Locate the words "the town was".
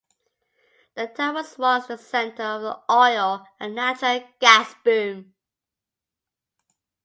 0.95-1.59